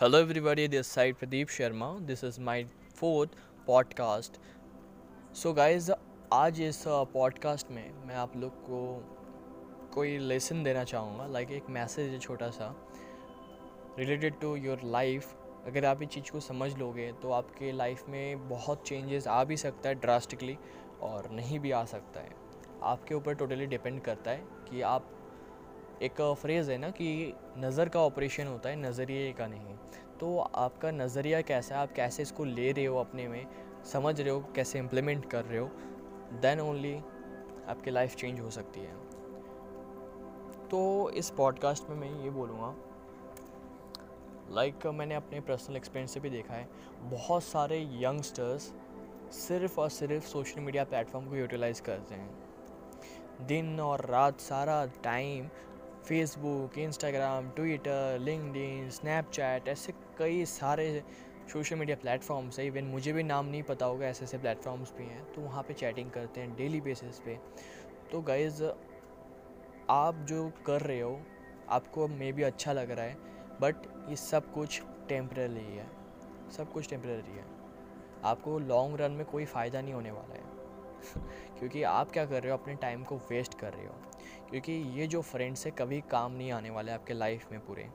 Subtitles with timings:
[0.00, 0.68] Hello, everybody.
[0.68, 1.86] This side Pradeep Sharma.
[2.06, 2.54] This is my
[2.98, 3.32] fourth
[3.68, 4.36] podcast.
[5.34, 5.90] So guys
[6.32, 6.82] आज इस
[7.14, 8.82] podcast में मैं आप लोग को
[9.94, 12.72] कोई लेसन देना चाहूँगा लाइक एक मैसेज है छोटा सा
[13.98, 15.34] रिलेटेड टू योर लाइफ
[15.66, 19.56] अगर आप इस चीज़ को समझ लोगे तो आपके लाइफ में बहुत चेंजेस आ भी
[19.56, 20.58] सकता है ड्रास्टिकली
[21.02, 22.36] और नहीं भी आ सकता है
[22.94, 25.17] आपके ऊपर टोटली डिपेंड करता है कि आप
[26.02, 29.74] एक फ्रेज़ है ना कि नज़र का ऑपरेशन होता है नज़रिए का नहीं।
[30.20, 31.80] तो आपका नज़रिया कैसा है?
[31.80, 33.46] आप कैसे इसको ले रहे हो अपने में?
[33.84, 35.66] समझ रहे हो कैसे इम्प्लीमेंट कर रहे हो?
[36.32, 36.96] देन ओनली
[37.68, 38.94] आपकी लाइफ चेंज हो सकती है।
[40.68, 42.74] तो इस पॉडकास्ट में मैं ये बोलूँगा
[44.50, 46.68] लाइक like, मैंने अपने पर्सनल एक्सपीरियंस से भी देखा है
[47.02, 48.72] बहुत सारे यंगस्टर्स
[49.32, 52.48] सिर्फ़ और सिर्फ़ सोशल मीडिया प्लेटफॉर्म को यूटिलाइज़ करते हैं।
[53.46, 55.48] दिन और रात सारा time
[56.08, 61.04] Facebook Instagram Twitter LinkedIn Snapchat ऐसे कई सारे
[61.52, 65.04] सोशल मीडिया प्लेटफॉर्म्स है। इवन मुझे भी नाम नहीं पता होगा ऐसे ऐसे प्लेटफॉर्म्स भी
[65.04, 67.38] हैं। तो वहाँ पे चैटिंग करते हैं डेली बेसिस पे।
[68.12, 68.64] तो गाइज़
[69.90, 71.20] आप जो कर रहे हो,
[71.68, 73.14] आपको मे भी अच्छा लग रहा है
[73.60, 73.74] बट
[74.08, 75.86] ये सब कुछ टेम्प्रेरी है।
[76.56, 77.44] सब कुछ टेम्प्रेरी है।
[78.24, 80.44] आपको लॉन्ग रन में कोई फ़ायदा नहीं होने वाला है।
[81.58, 83.94] क्योंकि आप क्या कर रहे हो, अपने टाइम को वेस्ट कर रहे हो।
[84.50, 87.88] क्योंकि ये जो फ्रेंड्स है, कभी काम नहीं आने वाले आपके लाइफ में पूरे।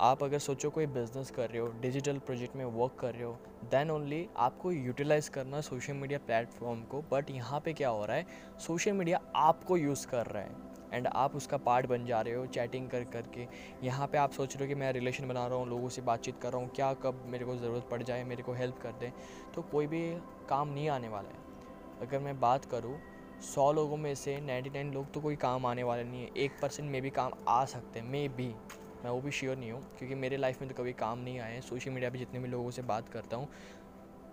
[0.00, 3.32] आप अगर सोचो कोई बिज़नेस कर रहे हो डिजिटल प्रोजेक्ट में वर्क कर रहे हो
[3.70, 8.16] देन ओनली आपको यूटिलाइज़ करना सोशल मीडिया प्लेटफॉर्म को। बट यहाँ पे क्या हो रहा
[8.16, 8.26] है
[8.58, 12.46] सोशल मीडिया आपको यूज़ कर रहा है। एंड आप उसका पार्ट बन जा रहे हो
[12.46, 13.46] चैटिंग कर करके।
[13.82, 16.40] यहाँ पे आप सोच रहे हो कि मैं रिलेशन बना रहा हूँ, लोगों से बातचीत
[16.42, 19.10] कर रहा हूँ, क्या कब मेरे को ज़रूरत पड़ जाए, मेरे को हेल्प कर दें।
[19.54, 20.02] तो कोई भी
[20.48, 21.48] काम नहीं आने वाला है।
[22.00, 22.98] अगर मैं बात करूँ
[23.44, 26.52] सौ लोगों में से नाइन्टी नाइन लोग तो कोई काम आने वाले नहीं है। एक
[26.62, 28.54] परसेंट में भी काम आ सकते हैं मे भी
[29.04, 31.60] मैं वो भी श्योर नहीं हूँ, क्योंकि मेरे लाइफ में तो कभी काम नहीं आए
[31.60, 33.48] सोशल मीडिया पे जितने भी लोगों से बात करता हूँ,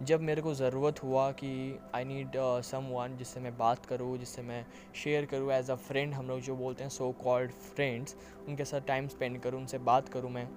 [0.04, 4.42] जब मेरे को ज़रूरत हुआ कि आई नीड सम वन जिससे मैं बात करूँ, जिससे
[4.42, 4.66] मैं
[4.96, 8.16] शेयर करूँ एज अ फ्रेंड हम लोग जो बोलते हैं सो कॉल्ड फ्रेंड्स
[8.48, 10.48] उनके साथ टाइम स्पेंड करूँ, उनसे बात करूँ मैं।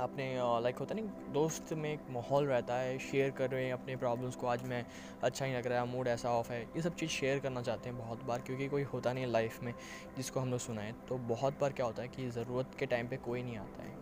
[0.00, 0.24] अपने
[0.62, 4.36] लाइक होता नहीं दोस्त में एक माहौल रहता है शेयर कर रहे हैं अपने प्रॉब्लम्स
[4.36, 4.84] को, आज मैं
[5.22, 7.88] अच्छा ही लग रहा है मूड ऐसा ऑफ़ है। ये सब चीज़ शेयर करना चाहते
[7.88, 9.72] हैं बहुत बार, क्योंकि कोई होता नहीं लाइफ में,
[10.16, 13.16] जिसको हम लोग सुनाएँ। तो बहुत बार क्या होता है कि ज़रूरत के टाइम पे
[13.16, 13.92] कोई नहीं आता है।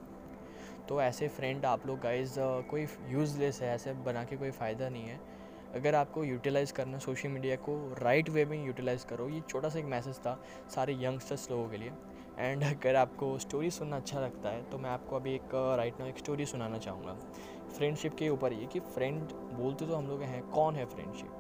[0.89, 2.35] तो ऐसे फ्रेंड आप लोग गाइज़
[2.71, 5.21] कोई यूज़लेस है, ऐसे बना के कोई फ़ायदा नहीं है।
[5.75, 9.79] अगर आपको यूटिलाइज़ करना सोशल मीडिया को राइट वे में यूटिलाइज़ करो। ये छोटा सा
[9.79, 10.39] एक मैसेज था
[10.75, 11.93] सारे यंगस्टर्स लोगों के लिए।
[12.39, 16.09] एंड अगर आपको स्टोरी सुनना अच्छा लगता है तो मैं आपको अभी एक राइट नाउ
[16.09, 17.17] एक स्टोरी सुनाना चाहूँगा।
[17.69, 21.31] फ्रेंडशिप के ऊपर ये कि फ्रेंड बोलते तो हम लोग हैं, कौन है फ्रेंडशिप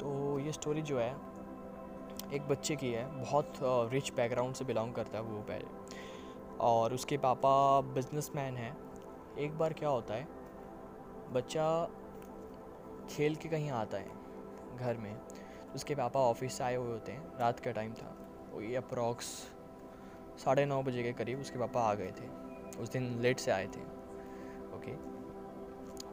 [0.00, 1.10] तो ये स्टोरी जो है,
[2.32, 3.54] एक बच्चे की है, बहुत
[3.92, 5.66] रिच बैकग्राउंड से बिलोंग करता है वो पहले।
[6.60, 8.76] और उसके पापा बिजनेसमैन हैं।
[9.36, 10.26] एक बार क्या होता है,
[11.32, 11.84] बच्चा
[13.10, 14.10] खेल के कहीं आता है,
[14.78, 18.16] घर में तो उसके पापा ऑफ़िस से आए हुए होते हैं, रात का टाइम था।
[18.52, 19.32] वही अप्रॉक्स
[20.38, 22.28] साढ़े नौ बजे के करीब उसके पापा आ गए थे।
[22.82, 23.80] उस दिन लेट से आए थे।
[24.76, 24.96] ओके।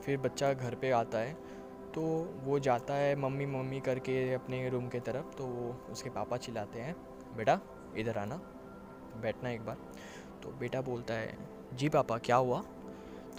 [0.01, 1.33] फिर बच्चा घर पे आता है
[1.93, 2.01] तो
[2.43, 6.79] वो जाता है मम्मी मम्मी करके अपने रूम के तरफ़ तो वो उसके पापा चिल्लाते
[6.79, 6.95] हैं,
[7.35, 7.59] बेटा,
[7.97, 8.35] इधर आना,
[9.21, 9.77] बैठना एक बार।
[10.43, 11.37] तो बेटा बोलता है,
[11.73, 12.61] जी पापा, क्या हुआ?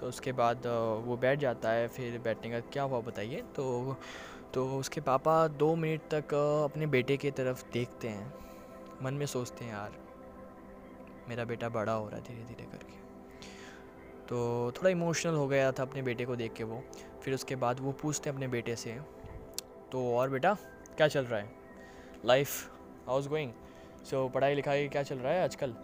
[0.01, 0.67] तो उसके बाद
[1.07, 3.43] वो बैठ जाता है, फिर बैठने का, क्या हुआ बताइए?
[3.57, 3.97] तो
[4.55, 8.33] तो उसके पापा दो मिनट तक अपने बेटे की तरफ़ देखते हैं।
[9.03, 10.02] मन में सोचते हैं, यार
[11.29, 13.01] मेरा बेटा बड़ा हो रहा है धीरे धीरे करके।
[14.27, 16.83] तो थोड़ा इमोशनल हो गया था अपने बेटे को देख के वो।
[17.23, 18.99] फिर उसके बाद वो पूछते अपने बेटे से
[19.93, 20.55] तो और बेटा,
[20.97, 21.51] क्या चल रहा है?
[22.25, 22.71] लाइफ
[23.07, 23.53] हाउस गोइंग
[24.05, 25.75] सो पढ़ाई लिखाई क्या चल रहा है आजकल?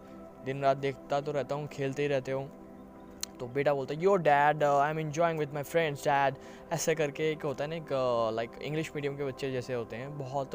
[0.45, 2.49] दिन रात देखता तो रहता हूँ, खेलते ही रहते हो।
[3.41, 6.35] तो बेटा बोलता है your dad I am enjoying with my friends dad
[6.73, 7.93] ऐसे करके एक होता है ना एक
[8.35, 10.51] लाइक इंग्लिश मीडियम के बच्चे जैसे होते हैं बहुत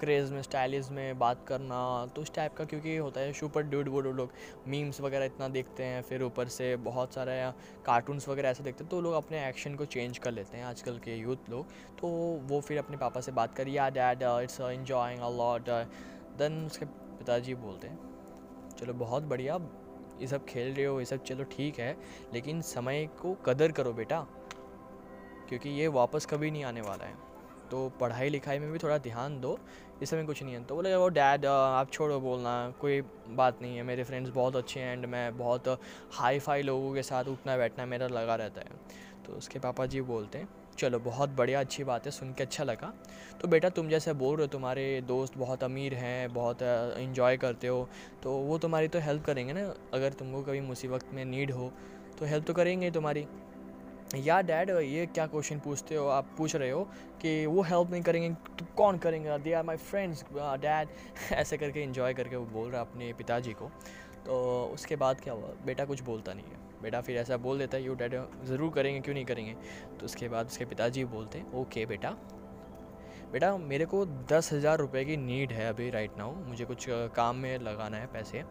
[0.00, 1.78] क्रेज़ uh, में स्टाइलिश में बात करना
[2.14, 4.32] तो उस टाइप का क्योंकि होता है सुपर ड्यूड वो लोग
[4.68, 7.34] मीम्स वगैरह इतना देखते हैं फिर ऊपर से बहुत सारे
[7.86, 10.98] कार्टून्स वगैरह ऐसे देखते हैं तो लोग अपने एक्शन को चेंज कर लेते हैं आजकल
[10.98, 12.08] के यूथ लोग तो
[12.48, 15.70] वो फिर अपने पापा से बात करिए या dad it's enjoying a lot
[16.38, 17.98] then उसके पिताजी बोलते हैं
[18.78, 19.58] चलो बहुत बढ़िया
[20.20, 21.96] ये सब खेल रहे हो, ये सब चलो ठीक है,
[22.34, 24.20] लेकिन समय को कदर करो बेटा,
[25.48, 27.14] क्योंकि ये वापस कभी नहीं आने वाला है।
[27.70, 29.58] तो पढ़ाई लिखाई में भी थोड़ा ध्यान दो,
[30.02, 33.00] इस समय कुछ नहीं है। तो बोले वो डैड आप छोड़ो बोलना, कोई
[33.30, 35.68] बात नहीं है, मेरे फ्रेंड्स बहुत अच्छे हैं एंड मैं बहुत
[36.12, 40.00] हाई फाई लोगों के साथ उठना बैठना मेरा लगा रहता है। तो उसके पापा जी
[40.02, 40.48] बोलते हैं
[40.80, 42.92] चलो, बहुत बढ़िया, अच्छी बात है, सुन के अच्छा लगा।
[43.40, 46.62] तो बेटा, तुम जैसे बोल रहे हो, तुम्हारे दोस्त बहुत अमीर हैं, बहुत
[46.98, 47.88] इन्जॉय करते हो
[48.22, 49.62] तो वो तुम्हारी तो हेल्प करेंगे ना,
[49.94, 51.70] अगर तुमको कभी मुसीबत में नीड हो
[52.18, 53.26] तो हेल्प तो करेंगे तुम्हारी।
[54.16, 56.82] या डैड ये क्या क्वेश्चन पूछते हो, आप पूछ रहे हो
[57.20, 59.38] कि वो हेल्प नहीं करेंगे तो कौन करेंगे?
[59.38, 60.88] They are my friends dad
[61.32, 63.70] ऐसे करके इन्जॉय करके वो बोल रहा अपने पिताजी को।
[64.26, 64.40] तो
[64.74, 65.54] उसके बाद क्या हुआ?
[65.66, 69.00] बेटा कुछ बोलता नहीं है। बेटा फिर ऐसा बोल देता है, यू डैड ज़रूर करेंगे,
[69.00, 69.54] क्यों नहीं करेंगे?
[70.00, 72.10] तो उसके बाद उसके पिताजी बोलते हैं, ओके बेटा।
[73.32, 76.86] बेटा मेरे को दस हज़ार रुपये की नीड है अभी राइट नाउ मुझे कुछ
[77.16, 78.42] काम में लगाना है पैसे।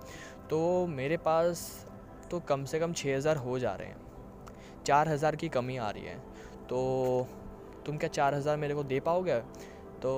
[0.50, 1.88] तो मेरे पास
[2.32, 5.90] तो कम से कम छः हज़ार हो जा रहे हैं। चार हज़ार की कमी आ
[5.90, 6.18] रही है।
[6.70, 7.28] तो
[7.86, 9.42] तुम क्या चार हज़ार मेरे को दे पाओगे?
[10.00, 10.12] तो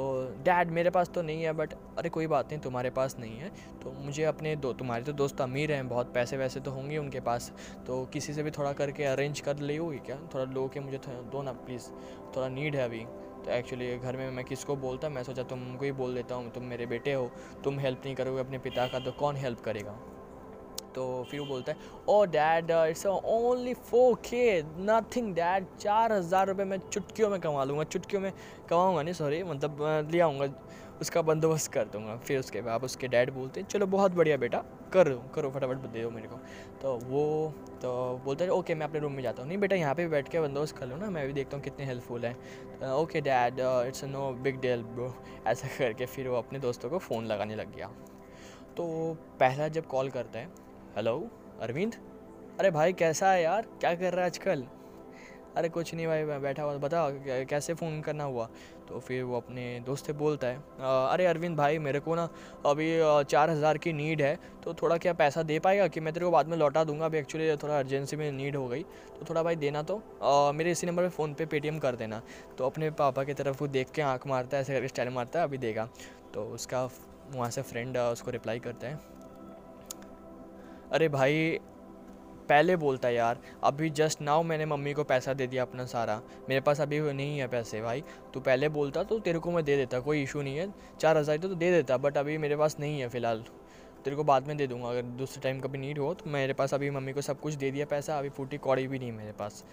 [0.44, 3.50] डैड मेरे पास तो नहीं है बट अरे कोई बात नहीं, तुम्हारे पास नहीं है।
[3.84, 7.20] तो मुझे अपने दो, तुम्हारे तो दोस्त अमीर हैं, बहुत पैसे वैसे तो होंगे उनके
[7.20, 7.52] पास।
[7.88, 10.18] तो किसी से भी थोड़ा करके अरेंज कर ले होगी क्या?
[10.34, 11.90] थोड़ा लो के मुझे दो ना प्लीज़
[12.36, 13.06] थोड़ा नीड है अभी।
[13.46, 16.64] तो एक्चुअली घर में मैं किसको बोलता, मैं सोचा तुमको ही बोल देता हूँ, तुम
[16.64, 17.32] मेरे बेटे हो,
[17.64, 19.98] तुम हेल्प नहीं करोगे अपने पिता का तो कौन हेल्प करेगा?
[20.96, 21.78] तो फिर वो बोलता है,
[22.10, 27.64] ओ dad it's only four K nothing dad, चार हज़ार रुपये मैं चुटकियों में कमा
[27.64, 28.32] लूँगा, चुटकियों में
[28.70, 30.48] कमाऊँगा नहीं सॉरी मतलब ले आऊँगा,
[31.02, 34.58] उसका बंदोबस्त कर दूँगा। फिर उसके बाद उसके डैड बोलते हैं, चलो, बहुत बढ़िया बेटा,
[34.94, 36.36] कर करो, फटाफट दे दो मेरे को।
[36.82, 39.96] तो वो तो बोलता है, ओके, मैं अपने रूम में जाता हूँ। नहीं बेटा, यहाँ
[39.96, 42.36] पे बैठ के बंदोबस्त कर लो ना, मैं भी देखता हूँ कितने हेल्पफुल है।
[42.94, 45.14] Okay dad it's no big deal bro
[45.48, 47.88] ऐसा करके फिर वो अपने दोस्तों को फ़ोन लगाने लग गया।
[48.78, 48.86] तो
[49.40, 50.50] पहला जब कॉल करता है
[50.96, 51.12] हेलो
[51.62, 51.94] अरविंद
[52.60, 53.66] अरे भाई कैसा है यार?
[53.80, 54.64] क्या कर रहा है आजकल?
[55.58, 57.06] अरे कुछ नहीं भाई मैं बैठा हुआ बता
[57.50, 58.48] कैसे फ़ोन करना हुआ?
[58.90, 60.58] तो फिर वो अपने दोस्त से बोलता है
[61.12, 62.28] अरे अरविंद भाई मेरे को ना
[62.66, 62.90] अभी
[63.26, 66.32] चार हज़ार की नीड है तो थोड़ा क्या पैसा दे पाएगा कि मैं तेरे को
[66.32, 67.06] बाद में लौटा दूँगा?
[67.06, 70.72] अभी एक्चुअली थोड़ा अर्जेंसी में नीड हो गई तो थोड़ा भाई देना तो आ, मेरे
[70.72, 72.22] इसी नंबर पर फ़ोन पे पेटीएम कर देना।
[72.58, 75.40] तो अपने पापा की तरफ़ वो देख के आँख मारता है ऐसे करके स्टाइल मारता
[75.40, 75.90] है अभी देगा।
[76.34, 76.84] तो उसका
[77.30, 79.00] वहाँ से फ्रेंड उसको रिप्लाई करता है।
[80.92, 81.60] अरे भाई
[82.50, 86.62] पहले बोलता यार अभी जस्ट नाउ मैंने मम्मी को पैसा दे दिया अपना सारा। मेरे
[86.62, 88.04] पास अभी नहीं है पैसे भाई।
[88.34, 90.68] तू पहले बोलता तो तेरे को मैं दे देता कोई इशू नहीं है।
[91.00, 93.44] चार हज़ार तो, दे देता बट अभी मेरे पास नहीं है फ़िलहाल।
[94.06, 96.74] तेरे को बाद में दे दूँगा अगर दूसरे टाइम कभी नीड हो तो। मेरे पास
[96.74, 99.64] अभी मम्मी को सब कुछ दे दिया पैसा अभी फूटी कौड़ी भी नहीं मेरे पास।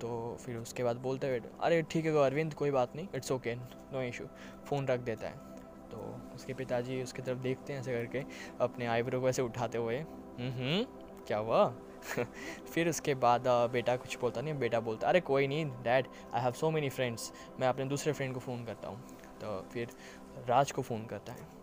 [0.00, 3.54] तो फिर उसके बाद बोलते हुए अरे ठीक है अरविंद कोई बात नहीं it's okay
[3.54, 4.24] no issue
[4.66, 5.50] phone रख देता है।
[5.90, 8.22] तो उसके पिताजी उसकी तरफ़ देखते हैं ऐसे करके
[8.60, 10.02] अपने आईब्रो को ऐसे उठाते हुए।
[11.26, 11.74] क्या हुआ?
[12.74, 16.52] फिर उसके बाद बेटा कुछ बोलता नहीं, बेटा बोलता, अरे, कोई नहीं, dad I have
[16.52, 19.88] so many friends मैं अपने दूसरे फ्रेंड को फ़ोन करता हूँ। तो फिर
[20.46, 21.62] राज को फ़ोन करता है।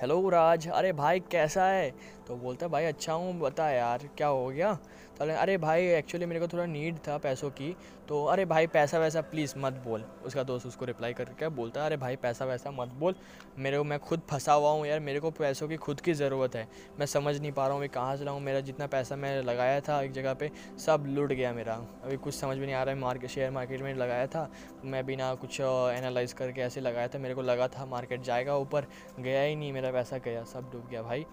[0.00, 1.94] हेलो राज, अरे भाई, कैसा है?
[2.30, 4.72] तो बोलता है भाई अच्छा हूँ, बता यार, क्या हो गया?
[5.18, 7.74] तो अरे भाई एक्चुअली मेरे को थोड़ा नीड था पैसों की
[8.08, 11.86] तो अरे भाई, पैसा वैसा प्लीज़ मत बोल। उसका दोस्त उसको रिप्लाई करके बोलता है
[11.86, 13.14] अरे भाई, पैसा वैसा मत बोल,
[13.58, 16.56] मेरे को, मैं खुद फंसा हुआ हूँ यार, मेरे को पैसों की खुद की ज़रूरत
[16.56, 16.66] है,
[16.98, 19.80] मैं समझ नहीं पा रहा हूँ, मैं कहाँ से लाऊँ, मेरा जितना पैसा मैं लगाया
[19.80, 20.50] था एक जगह पर
[20.86, 21.74] सब लुट गया मेरा,
[22.04, 24.48] अभी कुछ समझ में नहीं आ रहा है मार्केट शेयर मार्केट में लगाया था,
[24.84, 28.86] मैं बिना कुछ एनालाइज करके ऐसे लगाया था, मेरे को लगा था मार्केट जाएगा ऊपर,
[29.20, 31.26] गया ही नहीं मेरा पैसा, गया, सब डूब गया भाई।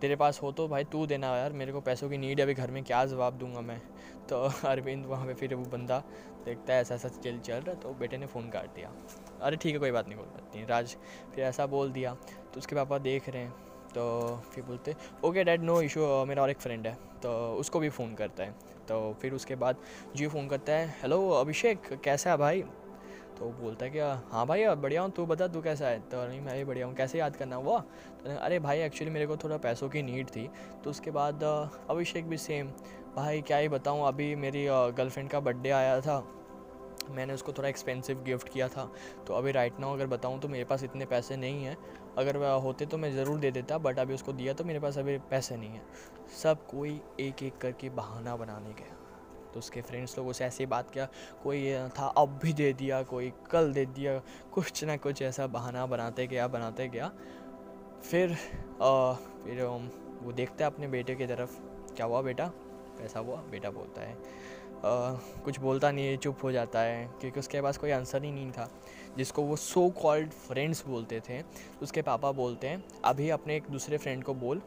[0.00, 2.54] तेरे पास हो तो भाई तू देना यार, मेरे को पैसों की नीड है, अभी
[2.54, 3.80] घर में क्या जवाब दूँगा मैं?
[4.28, 5.98] तो अरविंद वहाँ पे फिर वो बंदा
[6.44, 8.92] देखता है ऐसा ऐसा चल चल रहा तो बेटे ने फ़ोन काट दिया।
[9.40, 10.96] अरे ठीक है, कोई बात नहीं, कोई बात नहीं। राज
[11.34, 12.14] फिर ऐसा बोल दिया
[12.54, 13.52] तो उसके पापा देख रहे हैं
[13.94, 17.88] तो फिर बोलते ओके डैड नो इशू मेरा और एक फ्रेंड है। तो उसको भी
[17.88, 18.52] फ़ोन करता है।
[18.88, 19.76] तो फिर उसके बाद
[20.16, 22.62] जी फ़ोन करता है हेलो अभिषेक, कैसा है भाई?
[23.38, 23.98] तो बोलता है कि
[24.32, 25.98] हाँ भाई बढ़िया हूँ, तू बता, तू कैसा है?
[26.02, 27.78] तो नहीं, मैं भी बढ़िया हूँ, कैसे याद करना हुआ?
[28.20, 30.48] तो अरे भाई एक्चुअली मेरे को थोड़ा पैसों की नीड थी।
[30.84, 31.42] तो उसके बाद
[31.90, 32.70] अभिषेक भी सेम
[33.16, 36.24] भाई, क्या ही बताऊँ, अभी मेरी गर्लफ्रेंड का बर्थडे आया था,
[37.10, 38.90] मैंने उसको थोड़ा एक्सपेंसिव गिफ्ट किया था
[39.26, 41.76] तो अभी राइट नाउ अगर बताऊँ तो मेरे पास इतने पैसे नहीं हैं।
[42.18, 45.16] अगर होते तो मैं ज़रूर दे देता बट अभी उसको दिया तो मेरे पास अभी
[45.30, 45.82] पैसे नहीं हैं।
[46.42, 48.96] सब कोई एक एक करके बहाना बनाने गया।
[49.54, 51.08] तो उसके फ्रेंड्स लोगों से ऐसी बात किया
[51.42, 54.18] कोई था अब भी दे दिया कोई कल दे दिया
[54.52, 57.10] कुछ ना कुछ ऐसा बहाना बनाते गया बनाते गया।
[58.10, 58.32] फिर
[58.82, 59.62] आ, फिर
[60.22, 61.58] वो देखता है अपने बेटे की तरफ़
[61.94, 62.46] क्या हुआ बेटा?
[62.98, 63.36] कैसा हुआ?
[63.36, 65.14] बेटा बोलता है आ,
[65.44, 68.50] कुछ बोलता नहीं है चुप हो जाता है। क्योंकि उसके पास कोई आंसर ही नहीं
[68.52, 68.70] था
[69.16, 71.42] जिसको वो सो कॉल्ड फ्रेंड्स बोलते थे।
[71.82, 74.62] उसके पापा बोलते हैं अभी अपने एक दूसरे फ्रेंड को बोल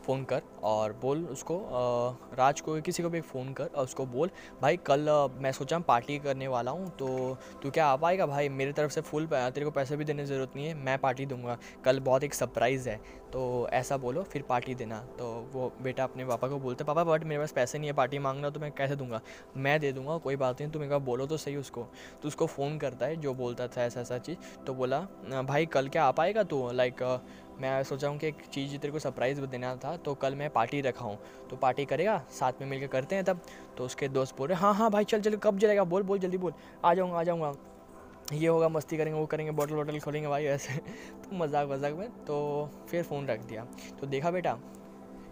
[0.00, 1.56] फ़ोन कर और बोल उसको
[2.38, 4.30] राज को, किसी को भी फ़ोन कर और उसको बोल,
[4.62, 8.72] भाई कल मैं सोचा पार्टी करने वाला हूँ तो तू क्या आ पाएगा भाई मेरी
[8.72, 11.56] तरफ़ से फुल तेरे को पैसे भी देने की ज़रूरत नहीं है, मैं पार्टी दूँगा।
[11.84, 13.00] कल बहुत एक सरप्राइज़ है।
[13.32, 17.24] तो ऐसा बोलो, फिर पार्टी देना। तो वो बेटा अपने पापा को बोलते पापा बट
[17.24, 19.20] मेरे पास पैसे नहीं है, पार्टी मांगना तो मैं कैसे दूँगा?
[19.56, 21.86] मैं दे दूँगा, कोई बात नहीं। तुम एक बार बोलो तो सही उसको।
[22.22, 25.00] तो उसको फ़ोन करता है, जो बोलता था ऐसा ऐसा चीज़। तो बोला,
[25.42, 26.70] भाई, कल क्या आ पाएगा तू?
[26.72, 27.02] लाइक
[27.60, 30.80] मैं सोचा हूँ कि एक चीज़ तेरे को सरप्राइज़ देना था तो कल मैं पार्टी
[30.80, 31.18] रखा हूँ।
[31.50, 33.40] तो पार्टी करेगा, साथ में मिलकर करते हैं तब।
[33.78, 36.38] तो उसके दोस्त बोल रहे हाँ हाँ भाई, चल चल, कब चलेगा बोल बोल, जल्दी
[36.38, 36.52] बोल।
[36.84, 37.52] आ जाऊँगा आ जाऊँगा।
[38.32, 40.74] ये होगा, मस्ती करेंगे, वो करेंगे बॉटल वॉटल खोलेंगे भाई ऐसे
[41.22, 43.64] तो मज़ाक वजाक में तो फिर फ़ोन रख दिया।
[44.00, 44.58] तो देखा बेटा,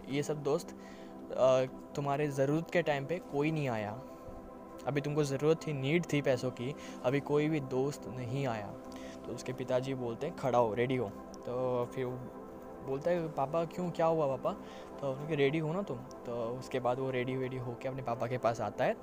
[0.09, 0.75] ये सब दोस्त
[1.95, 3.91] तुम्हारे ज़रूरत के टाइम पे कोई नहीं आया।
[4.87, 8.67] अभी तुमको ज़रूरत थी नीड थी पैसों की, अभी कोई भी दोस्त नहीं आया।
[9.25, 11.09] तो उसके पिताजी बोलते हैं, खड़ा हो रेडी हो।
[11.45, 12.05] तो फिर
[12.85, 14.51] बोलता है, पापा, क्यों, क्या हुआ पापा?
[15.01, 15.97] तो उनके रेडी हो ना तुम?
[15.97, 18.95] तो उसके बाद वो रेडी वेडी होके अपने पापा के पास आता है।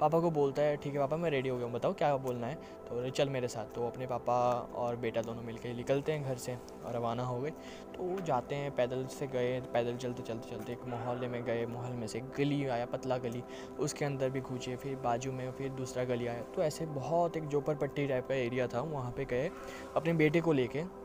[0.00, 2.46] पापा को बोलता है, ठीक है पापा, मैं रेडी हो गया हूँ, बताओ क्या बोलना
[2.46, 2.54] है?
[2.88, 4.34] तो बोले, चल मेरे साथ। तो अपने पापा
[4.74, 7.50] और बेटा दोनों मिलकर निकलते हैं घर से और रवाना हो गए।
[7.96, 11.66] तो वो जाते हैं पैदल से गए, पैदल चलते चलते चलते एक मोहल्ले में गए,
[11.66, 13.42] मोहल्ले में से गली आया, पतला गली।
[13.78, 17.48] उसके अंदर भी घूचे, फिर बाजू में फिर दूसरा गली आया। तो ऐसे बहुत एक
[17.48, 19.50] जोपर पट्टी टाइप का एरिया था, वहाँ पर गए,
[19.96, 21.03] अपने बेटे को लेके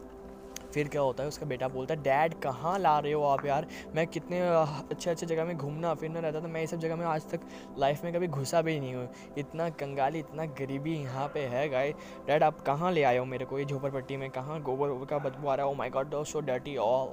[0.74, 3.68] फिर क्या होता है, उसका बेटा बोलता है डैड कहाँ ला रहे हो आप यार?
[3.96, 7.06] मैं कितने अच्छे अच्छे जगह में घूमना, फिरना रहता था, मैं ये सब जगह में
[7.06, 7.48] आज तक
[7.80, 9.08] लाइफ में कभी घुसा भी नहीं हूँ।
[9.38, 11.94] इतना कंगाली, इतना गरीबी यहाँ पे है गाय
[12.28, 14.30] डैड आप कहाँ ले आए हो मेरे को ये झोपड़पट्टी में?
[14.32, 17.10] कहाँ गोबर वोबर का बदबू आ रहा है ओ my god so dirty all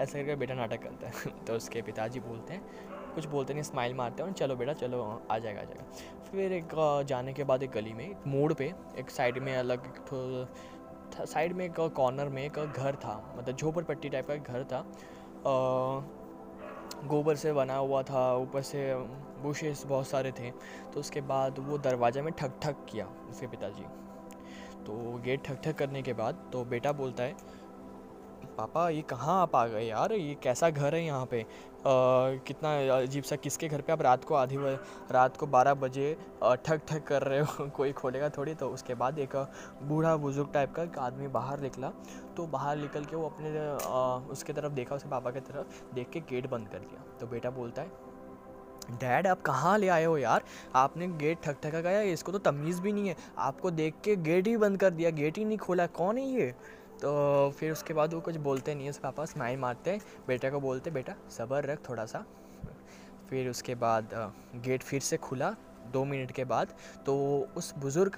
[0.00, 2.62] ऐसा करके बेटा नाटक करता है। तो उसके पिताजी बोलते हैं,
[3.14, 5.84] कुछ बोलते नहीं स्माइल मारते हैं चलो बेटा, चलो, आ जाएगा आ जाएगा।
[6.30, 9.86] फिर एक जाने के बाद एक गली में, एक मोड़ पे, एक साइड में अलग
[11.16, 14.84] साइड में एक कॉर्नर में एक घर था मतलब झोपड़पट्टी टाइप का एक घर था।
[17.06, 18.94] गोबर से बना हुआ था, ऊपर से
[19.42, 20.50] बुशेस बहुत सारे थे।
[20.92, 23.84] तो उसके बाद वो दरवाज़े में ठक ठक किया उसके पिताजी।
[24.86, 27.36] तो गेट ठक ठक करने के बाद तो बेटा बोलता है,
[28.58, 30.12] पापा, ये कहाँ आप आ गए यार?
[30.12, 31.44] ये कैसा घर है यहाँ पे?
[31.86, 34.56] कितना अजीब सा किसके घर पे आप रात को आधी
[35.12, 39.18] रात को बारह बजे ठक ठक कर रहे हो कोई खोलेगा थोड़ी तो उसके बाद
[39.18, 39.36] एक
[39.82, 41.92] बूढ़ा बुज़ुर्ग टाइप का एक आदमी बाहर निकला
[42.36, 46.10] तो बाहर निकल के वो अपने आ, उसके तरफ़ देखा उसके पापा की तरफ़ देख
[46.10, 48.08] के गेट बंद कर दिया। तो बेटा बोलता है
[48.90, 50.42] डैड आप कहाँ ले आए हो यार?
[50.74, 54.46] आपने गेट ठक ठका गया इसको तो तमीज़ भी नहीं है। आपको देख के गेट
[54.46, 56.54] ही बंद कर दिया गेट ही नहीं खोला। कौन है ये?
[57.02, 60.90] तो फिर उसके बाद वो कुछ बोलते नहीं उसके पापा स्माइल मारते बेटा को बोलते
[60.90, 62.24] बेटा, सब्र रख थोड़ा सा।
[63.30, 64.10] फिर उसके बाद
[64.56, 65.54] गेट फिर से खुला
[65.92, 66.74] दो मिनट के बाद।
[67.06, 67.16] तो
[67.56, 68.16] उस बुज़ुर्ग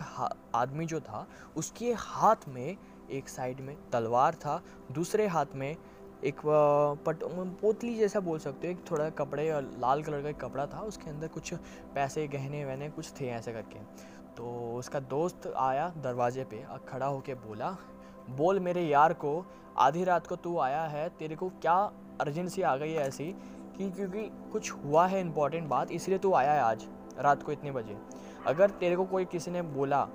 [0.55, 2.77] आदमी जो था, उसके हाथ में
[3.11, 4.61] एक साइड में तलवार था,
[4.93, 5.77] दूसरे हाथ में
[6.25, 6.41] एक
[7.07, 7.23] पट
[7.61, 9.49] पोतली जैसा बोल सकते हो, एक थोड़ा कपड़े
[9.79, 11.55] लाल कलर का एक कपड़ा था। उसके अंदर कुछ
[11.95, 13.79] पैसे, गहने वहने कुछ थे ऐसे करके।
[14.37, 17.77] तो उसका दोस्त आया दरवाजे पे खड़ा होके बोला
[18.31, 19.45] बोल मेरे यार को,
[19.79, 21.75] आधी रात को तू आया है, तेरे को क्या
[22.21, 23.25] अर्जेंसी आ गई है ऐसी
[23.77, 26.87] कि क्योंकि कुछ हुआ है इम्पोर्टेंट बात, इसलिए तू आया है आज,
[27.19, 27.97] रात को इतने बजे।
[28.47, 30.07] अगर तेरे को कोई किसी ने बोला,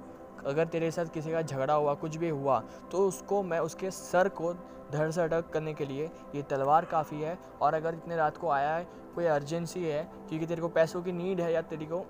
[0.45, 2.59] अगर तेरे साथ किसी का झगड़ा हुआ, कुछ भी हुआ
[2.91, 4.53] तो उसको मैं, उसके सर को
[4.91, 8.49] धड़ से अटक करने के लिए ये तलवार काफ़ी है। और अगर इतने रात को
[8.49, 12.05] आया है, कोई अर्जेंसी है, क्योंकि तेरे को पैसों की नीड है या तेरे को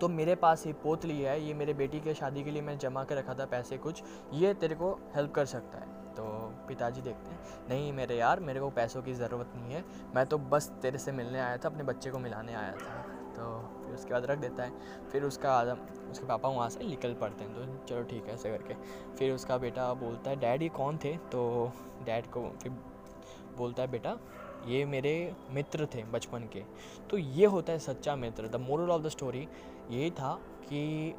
[0.00, 3.04] तो मेरे पास ये पोतली है, ये मेरे बेटी के शादी के लिए मैं जमा
[3.04, 4.02] कर रखा था पैसे कुछ,
[4.34, 6.24] ये तेरे को हेल्प कर सकता है। तो
[6.68, 7.38] पिताजी देखते हैं,
[7.68, 9.84] नहीं मेरे यार, मेरे को पैसों की ज़रूरत नहीं है,
[10.14, 13.46] मैं तो बस तेरे से मिलने आया था, अपने बच्चे को मिलाने आया था। तो
[13.84, 14.72] फिर उसके बाद रख देता है,
[15.10, 18.50] फिर उसका आदम उसके पापा वहाँ से निकल पड़ते हैं तो चलो ठीक है ऐसे
[18.50, 18.74] करके।
[19.16, 21.16] फिर उसका बेटा बोलता है, डैड ये कौन थे?
[21.32, 21.72] तो
[22.04, 22.72] डैड को फिर
[23.56, 24.16] बोलता है, बेटा,
[24.66, 26.62] ये मेरे मित्र थे बचपन के।
[27.10, 29.46] तो ये होता है सच्चा मित्र, the moral of the story
[29.90, 31.14] यही था कि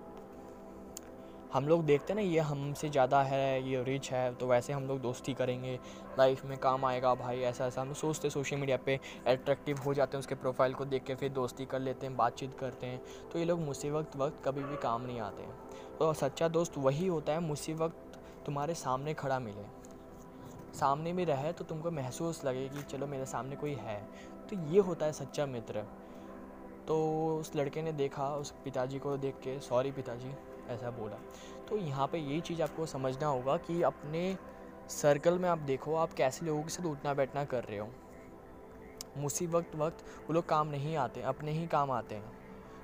[1.53, 4.99] हम लोग देखते ना, ये हमसे ज़्यादा है, ये रिच है तो वैसे हम लोग
[5.01, 5.79] दोस्ती करेंगे।
[6.17, 10.17] लाइफ में काम आएगा भाई, ऐसा ऐसा। हम सोचते सोशल मीडिया पे अट्रैक्टिव हो जाते
[10.17, 13.39] हैं उसके प्रोफ़ाइल को देख के, फिर दोस्ती कर लेते हैं, बातचीत करते हैं। तो
[13.39, 17.07] ये लोग मुसीबत वक्त वक्त कभी भी काम नहीं आते हैं। तो सच्चा दोस्त वही
[17.07, 17.95] होता है मुसीबत
[18.45, 19.65] तुम्हारे सामने खड़ा मिले।
[20.73, 24.01] सामने में रहे तो तुमको महसूस लगे कि चलो मेरे सामने कोई है।
[24.49, 25.83] तो ये होता है सच्चा मित्र।
[26.87, 26.97] तो
[27.39, 30.31] उस लड़के ने देखा, उस पिताजी को देख के, सॉरी पिताजी,
[30.69, 31.17] ऐसा बोला।
[31.69, 34.37] तो यहाँ पे यही चीज़ आपको समझना होगा कि अपने
[34.89, 37.89] सर्कल में आप देखो, आप कैसे लोगों के साथ उठना बैठना कर रहे हो।
[39.17, 42.37] मुसीबत वक्त वो लोग काम नहीं आते, अपने ही काम आते हैं।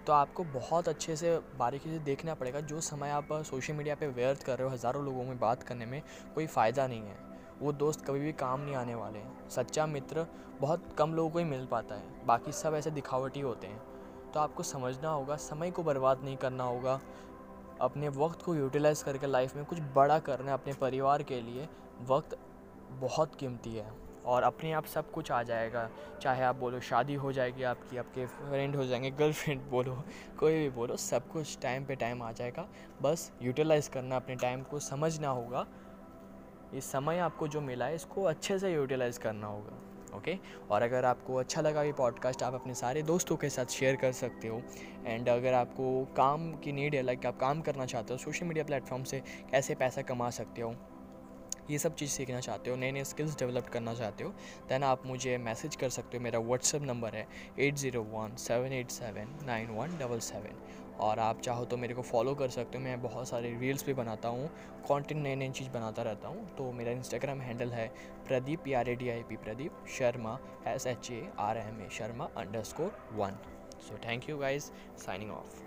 [0.07, 4.07] तो आपको बहुत अच्छे से, बारीकी से देखना पड़ेगा, जो समय आप सोशल मीडिया पे
[4.07, 6.01] व्यर्थ कर रहे हो, हज़ारों लोगों में बात करने में,
[6.35, 7.17] कोई फ़ायदा नहीं है।
[7.61, 10.25] वो दोस्त कभी भी काम नहीं आने वाले हैं। सच्चा मित्र
[10.61, 13.92] बहुत कम लोगों को ही मिल पाता है। बाकी सब ऐसे दिखावटी होते हैं।
[14.33, 17.01] तो आपको समझना होगा, समय को बर्बाद नहीं करना होगा।
[17.81, 21.69] अपने वक्त को यूटिलाइज़ करके लाइफ में कुछ बड़ा करना है अपने परिवार के लिए,
[22.01, 22.37] वक्त
[22.89, 25.89] बहुत कीमती है। और अपने आप सब कुछ आ जाएगा,
[26.21, 30.03] चाहे आप बोलो शादी हो जाएगी आपकी, आपके फ्रेंड हो जाएँगे गर्लफ्रेंड बोलो,
[30.39, 32.67] कोई भी बोलो, सब कुछ टाइम पे टाइम आ जाएगा।
[33.01, 35.67] बस यूटिलाइज़ करना, अपने टाइम को समझना होगा।
[36.73, 40.37] ये समय आपको जो मिला है, इसको अच्छे से यूटिलाइज़ करना होगा। ओके?
[40.71, 44.11] और अगर आपको अच्छा लगा ये पॉडकास्ट आप अपने सारे दोस्तों के साथ शेयर कर
[44.11, 44.61] सकते हो।
[45.05, 48.65] एंड अगर आपको काम की नीड है लाइक आप काम करना चाहते हो सोशल मीडिया
[48.65, 49.19] प्लेटफॉर्म से
[49.51, 50.75] कैसे पैसा कमा सकते हो,
[51.69, 54.29] ये सब चीज़ सीखना चाहते हो नए नए स्किल्स डेवलप करना चाहते हो
[54.69, 57.27] दैन आप मुझे मैसेज कर सकते हो। मेरा व्हाट्सअप नंबर है
[57.59, 60.57] eight zero one seven eight seven nine one double seven
[60.99, 63.93] और आप चाहो तो मेरे को फॉलो कर सकते हो। मैं बहुत सारे रील्स भी
[63.93, 64.47] बनाता हूँ
[64.89, 67.87] कंटेंट नई नई चीज़ बनाता रहता हूँ। तो मेरा इंस्टाग्राम हैंडल है
[68.27, 71.89] प्रदीप या R A D I P Pradeep Sharma S H A R M A
[71.97, 72.29] Sharma
[72.63, 73.37] underscore one
[73.87, 74.71] so thank you guys
[75.05, 75.61] signing off